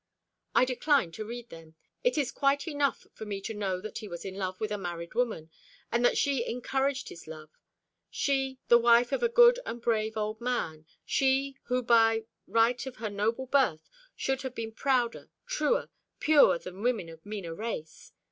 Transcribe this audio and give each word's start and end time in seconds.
"I 0.55 0.65
decline 0.65 1.11
to 1.11 1.25
read 1.25 1.49
them. 1.49 1.75
It 2.03 2.17
is 2.17 2.31
quite 2.31 2.67
enough 2.67 3.05
for 3.13 3.23
me 3.23 3.39
to 3.41 3.53
know 3.53 3.79
that 3.81 3.99
he 3.99 4.07
was 4.07 4.25
in 4.25 4.33
love 4.33 4.59
with 4.59 4.71
a 4.71 4.77
married 4.79 5.13
woman, 5.13 5.51
and 5.91 6.03
that 6.03 6.17
she 6.17 6.43
encouraged 6.43 7.09
his 7.09 7.27
love 7.27 7.51
she, 8.09 8.57
the 8.67 8.79
wife 8.79 9.11
of 9.11 9.21
a 9.21 9.29
good 9.29 9.59
and 9.63 9.79
brave 9.79 10.17
old 10.17 10.41
man 10.41 10.87
she 11.05 11.55
who, 11.65 11.83
by 11.83 12.21
the 12.21 12.25
right 12.51 12.83
of 12.87 12.95
her 12.95 13.11
noble 13.11 13.45
birth, 13.45 13.91
should 14.15 14.41
have 14.41 14.55
been 14.55 14.71
prouder, 14.71 15.29
truer, 15.45 15.89
purer 16.19 16.57
than 16.57 16.81
women 16.81 17.07
of 17.07 17.23
meaner 17.23 17.53
race. 17.53 18.11